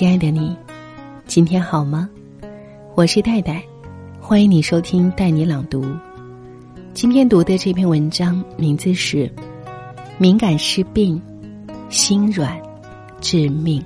[0.00, 0.56] 亲爱的你，
[1.26, 2.08] 今天好吗？
[2.94, 3.62] 我是戴戴，
[4.18, 5.84] 欢迎你收听带你朗读。
[6.94, 9.26] 今天读的这篇文章名字是
[10.16, 11.20] 《敏感是病，
[11.90, 12.58] 心软
[13.20, 13.84] 致命》。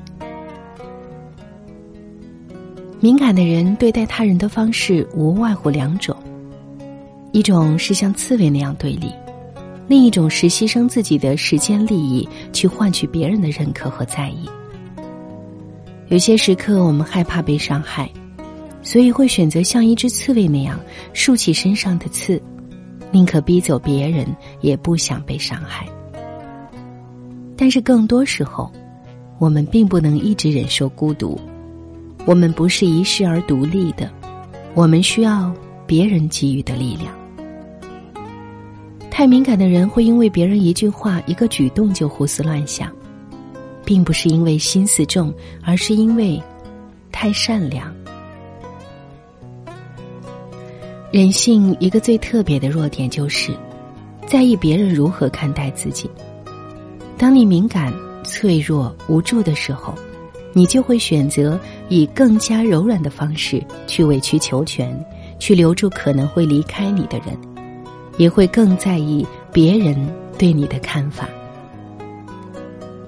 [3.00, 6.16] 敏感的人对待他人的方式无外乎两种，
[7.32, 9.10] 一种是像刺猬那样对立，
[9.88, 14.48] 另一种是牺牲自己的时间利益去换取别人的认可和在意。
[16.08, 18.10] 有些时刻，我们害怕被伤害，
[18.82, 20.78] 所以会选择像一只刺猬那样
[21.12, 22.40] 竖起身上的刺，
[23.10, 24.26] 宁可逼走别人，
[24.60, 25.86] 也不想被伤害。
[27.56, 28.70] 但是更多时候，
[29.38, 31.40] 我们并不能一直忍受孤独，
[32.26, 34.10] 我们不是一世而独立的，
[34.74, 35.52] 我们需要
[35.86, 37.14] 别人给予的力量。
[39.10, 42.92] 太敏感的人会因为别人一句话、一个举动就胡思乱想。
[43.84, 45.32] 并不是因为心思重，
[45.62, 46.42] 而是因为
[47.12, 47.94] 太善良。
[51.12, 53.52] 人性一个最特别的弱点，就是
[54.26, 56.10] 在意别人如何看待自己。
[57.16, 59.94] 当你敏感、脆弱、无助的时候，
[60.52, 64.92] 你就会选择以更加柔软的方式去委曲求全，
[65.38, 67.38] 去留住可能会离开你的人，
[68.18, 69.96] 也会更在意别人
[70.36, 71.28] 对你的看法。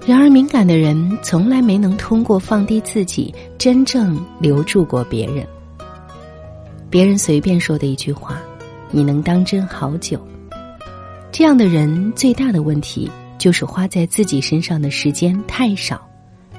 [0.07, 5.45] 然而，敏感的人从来没能通过放低自己，真正留住过别人。
[6.89, 8.41] 别人随便说的一句话，
[8.93, 10.25] 你能当真好久。
[11.33, 16.01] 这样的人最大的问题就是花在自己身上的时间太少，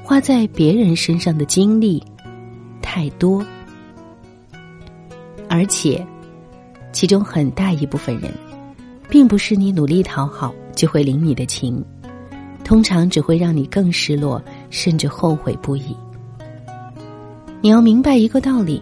[0.03, 2.03] 花在别人身上的精力
[2.81, 3.41] 太多，
[5.47, 6.05] 而且，
[6.91, 8.29] 其中很大一部分人，
[9.09, 11.81] 并不是你努力讨好就会领你的情。
[12.63, 15.95] 通常只会让你更失落，甚至后悔不已。
[17.61, 18.81] 你要明白一个道理：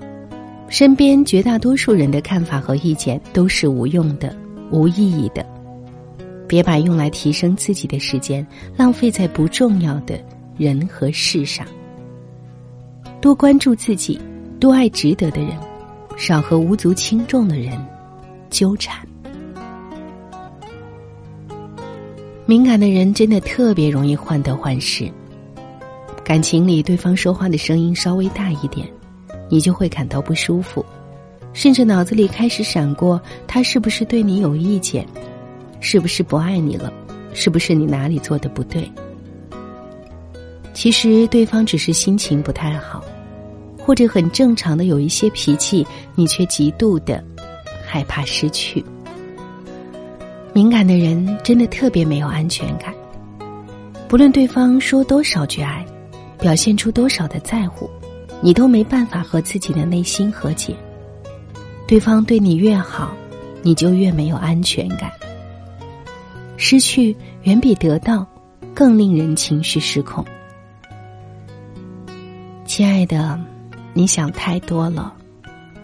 [0.68, 4.36] 身边绝大多数人的看法和意见都是无用的、
[4.72, 5.46] 无意义的。
[6.48, 8.46] 别把用来提升自己的时间
[8.78, 10.20] 浪费在不重要的
[10.58, 11.66] 人和事上。
[13.20, 14.20] 多关注自己，
[14.60, 15.58] 多爱值得的人，
[16.18, 17.76] 少和无足轻重的人
[18.50, 19.08] 纠缠。
[22.48, 25.12] 敏感的人真的特别容易患得患失。
[26.24, 28.88] 感情里，对方说话的声音稍微大一点，
[29.50, 30.86] 你就会感到不舒服，
[31.54, 35.06] 甚至脑子里开始闪过他是不是对你有意见，
[35.80, 36.94] 是不是不爱你了，
[37.34, 38.88] 是不是你哪里做的不对？
[40.74, 43.04] 其实对方只是心情不太好，
[43.80, 47.24] 或者很正常的有一些脾气，你却极度的
[47.84, 48.86] 害怕失去。
[50.56, 52.96] 敏感的人真的特别没有安全感，
[54.08, 55.86] 不论对方说多少句爱，
[56.40, 57.90] 表现出多少的在乎，
[58.40, 60.74] 你都没办法和自己的内心和解。
[61.86, 63.14] 对方对你越好，
[63.64, 65.12] 你就越没有安全感。
[66.56, 67.14] 失去
[67.44, 68.26] 远比得到
[68.74, 70.24] 更令人情绪失控。
[72.66, 73.38] 亲爱的，
[73.92, 75.14] 你想太多了，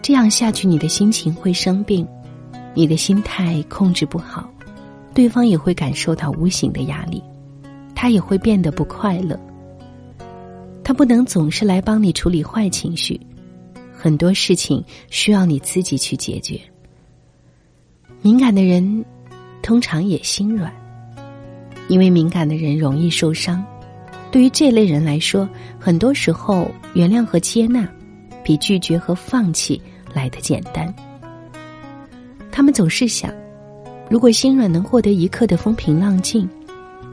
[0.00, 2.08] 这样下去你的心情会生病，
[2.72, 4.48] 你的心态控制不好。
[5.14, 7.22] 对方也会感受到无形的压力，
[7.94, 9.38] 他也会变得不快乐。
[10.82, 13.20] 他不能总是来帮你处理坏情绪，
[13.92, 16.60] 很多事情需要你自己去解决。
[18.20, 19.04] 敏感的人
[19.62, 20.72] 通常也心软，
[21.88, 23.64] 因为敏感的人容易受伤。
[24.30, 25.48] 对于这类人来说，
[25.78, 27.86] 很多时候原谅和接纳，
[28.42, 29.80] 比拒绝和放弃
[30.14, 30.92] 来的简单。
[32.50, 33.41] 他们总是想。
[34.12, 36.46] 如果心软能获得一刻的风平浪静，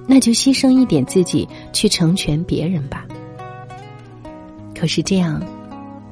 [0.06, 3.06] 那就牺牲一点自己去成全别人吧。
[4.78, 5.42] 可是这样，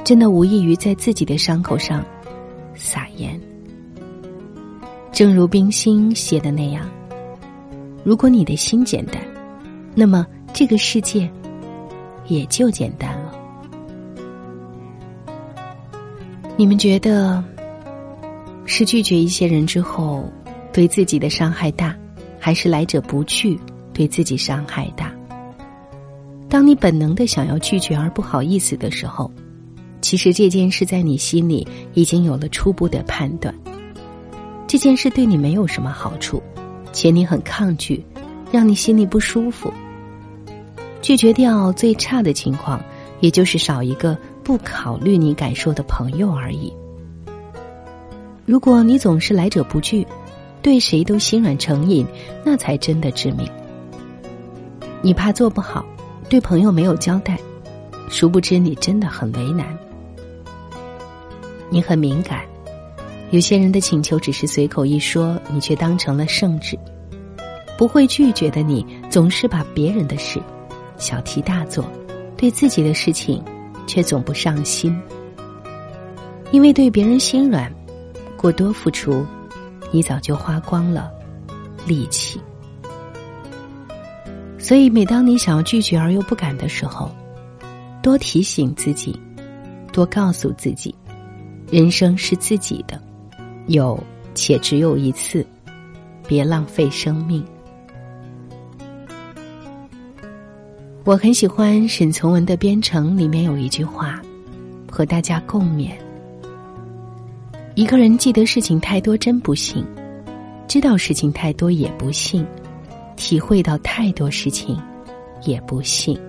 [0.06, 2.06] 真的无异于在自己的伤口上
[2.74, 3.38] 撒盐。
[5.12, 6.90] 正如冰心写的那样
[8.06, 9.22] ：“如果你的心简单，
[9.94, 11.30] 那么这个世界
[12.28, 13.36] 也就简单了。”
[16.56, 17.44] 你们觉得
[18.64, 20.24] 是拒绝一些人之后？
[20.78, 21.96] 对自己的伤害大，
[22.40, 23.60] 还是来者不拒
[23.94, 25.12] 对自己伤害大？
[26.48, 29.32] 当你本能的想要拒绝而不好意思的时候，
[30.02, 33.52] 其实这件事在你心里已经有了初步的判断。
[34.68, 36.44] 这件事对你没有什么好处，
[36.94, 38.06] 且你很抗拒，
[38.52, 39.74] 让你心里不舒服。
[41.02, 42.80] 拒绝掉最差的情况，
[43.20, 46.72] 也就是少一个不考虑你感受的朋友而已。
[48.46, 50.06] 如果你总是来者不拒，
[50.68, 52.06] 对谁都心软成瘾，
[52.44, 53.50] 那才真的致命。
[55.02, 55.86] 你怕做不好，
[56.28, 57.40] 对朋友没有交代，
[58.10, 59.66] 殊不知你真的很为难。
[61.70, 62.42] 你很敏感，
[63.32, 66.78] 有些人的请求只是随口一说，你却当成了圣旨。
[67.78, 70.38] 不会拒绝的你，总是把别人的事
[70.98, 71.86] 小题大做，
[72.36, 73.42] 对自己的事情
[73.88, 74.94] 却总不上心。
[76.52, 77.74] 因为对别人心软，
[78.36, 79.26] 过多付出，
[79.92, 81.12] 你早就花光了
[81.86, 82.40] 力气。
[84.60, 87.10] 所以，每当你想要拒绝而又不敢的时候，
[88.02, 89.18] 多提醒自己，
[89.94, 90.94] 多告诉自己，
[91.72, 93.02] 人生是自己的，
[93.68, 93.98] 有
[94.36, 95.46] 且只有一次，
[96.28, 97.46] 别浪费生命。
[101.06, 104.22] 我很喜欢沈从文的《编程》，里面有一句话，
[104.92, 105.92] 和大家共勉：
[107.78, 109.86] 一个人记得事情太多真不幸，
[110.68, 112.44] 知道事情太多也不幸。
[113.16, 114.76] 体会到太多事情，
[115.44, 116.20] 也不幸。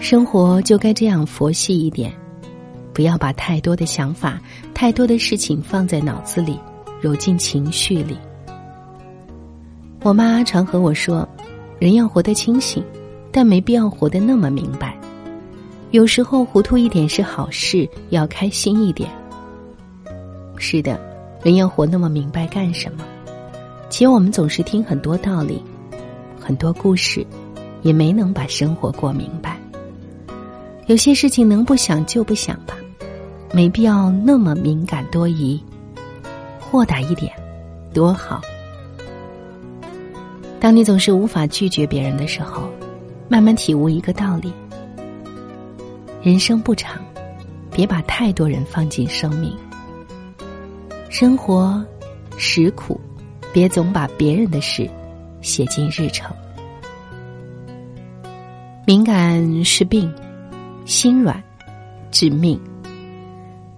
[0.00, 2.12] 生活就该这样佛系一点，
[2.92, 4.40] 不要把太多的想法、
[4.74, 6.58] 太多的事情放在脑子里，
[7.00, 8.18] 揉进情绪里。
[10.02, 11.28] 我妈常和我说，
[11.78, 12.82] 人要活得清醒，
[13.30, 14.98] 但没必要活得那么明白。
[15.90, 19.08] 有时候糊涂一点是好事，要开心一点。
[20.58, 21.00] 是的，
[21.42, 23.04] 人要活那么明白干什么？
[23.88, 25.62] 且我们总是听很多道理，
[26.38, 27.26] 很多故事，
[27.80, 29.58] 也没能把生活过明白。
[30.88, 32.76] 有些事情能不想就不想吧，
[33.50, 35.58] 没必要那么敏感多疑，
[36.60, 37.32] 豁达一点，
[37.94, 38.42] 多好。
[40.60, 42.68] 当你总是无法拒绝别人的时候，
[43.26, 44.52] 慢慢体悟一个道理：
[46.22, 47.02] 人生不长，
[47.70, 49.52] 别把太多人放进生命。
[51.08, 51.84] 生活
[52.36, 53.00] 实苦。
[53.50, 54.88] 别总把别人的事
[55.40, 56.30] 写进日程。
[58.86, 60.12] 敏感是病，
[60.84, 61.42] 心软
[62.10, 62.60] 致命。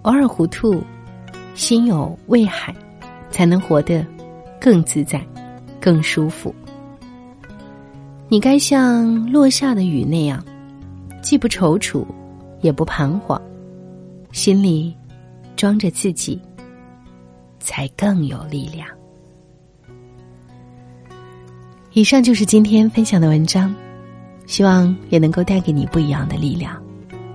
[0.01, 0.83] 偶尔糊涂，
[1.55, 2.75] 心有畏海，
[3.29, 4.05] 才能活得
[4.59, 5.25] 更自在、
[5.79, 6.53] 更舒服。
[8.27, 10.43] 你该像落下的雨那样，
[11.23, 12.05] 既不踌躇，
[12.61, 13.41] 也不彷徨，
[14.31, 14.95] 心里
[15.55, 16.39] 装着自己，
[17.59, 18.87] 才更有力量。
[21.93, 23.75] 以上就是今天分享的文章，
[24.47, 26.81] 希望也能够带给你不一样的力量。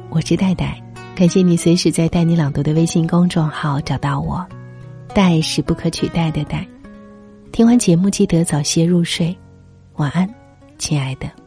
[0.08, 0.82] 我是戴戴，
[1.14, 4.46] 感谢你随时在“带你朗读”的微信公众号找到我。
[5.14, 6.66] 戴是不可取代的戴。
[7.52, 9.36] 听完节目记得早些入睡，
[9.96, 10.28] 晚安，
[10.78, 11.45] 亲爱的。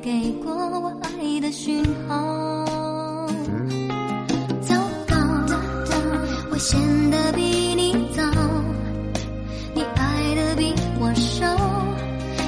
[0.00, 2.64] 给过我爱的讯号，
[4.60, 4.74] 糟
[5.06, 5.16] 糕，
[6.50, 7.42] 我显得比
[7.74, 8.22] 你早，
[9.74, 11.46] 你爱的比我少，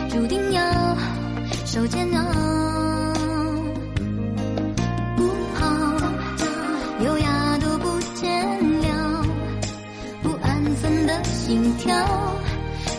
[0.09, 0.63] 注定要
[1.67, 2.23] 受煎熬。
[5.17, 5.97] 不好，
[7.05, 9.25] 优雅都不见了，
[10.23, 11.95] 不安分的心跳，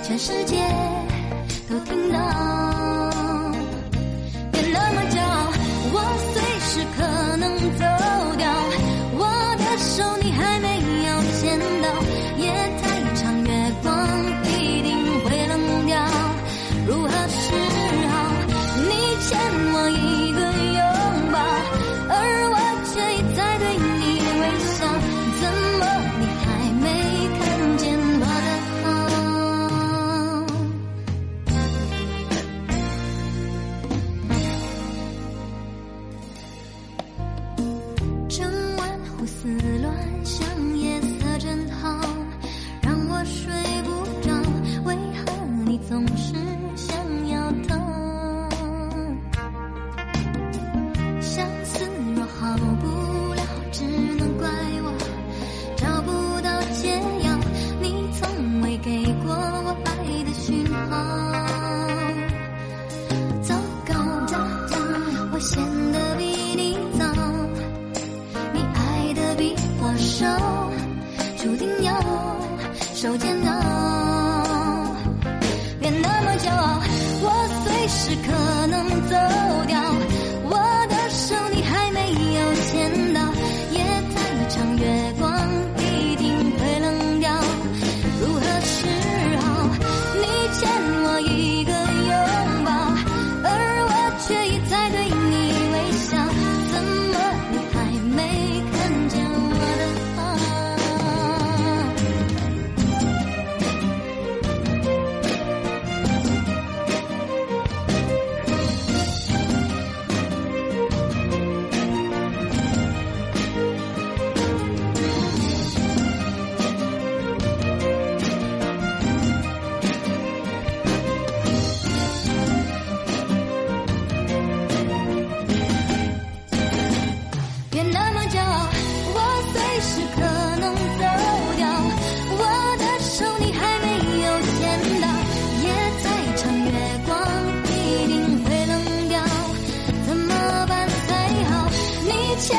[0.04, 0.62] 全世界
[1.70, 2.61] 都听到。
[6.72, 7.21] 时刻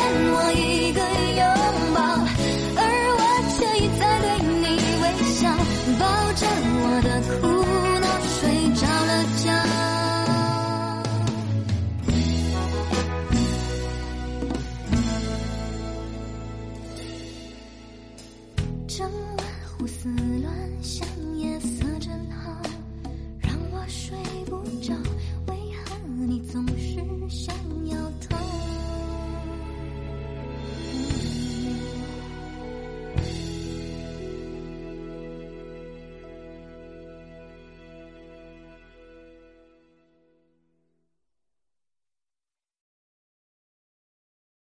[0.02, 1.00] 欠我一个
[1.38, 2.51] 拥抱。